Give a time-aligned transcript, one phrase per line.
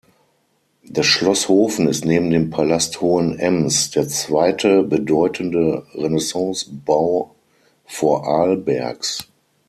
[0.83, 7.35] Das Schloss Hofen ist neben dem Palast Hohenems der zweite bedeutende Renaissance-Bau
[7.85, 9.27] Vorarlbergs.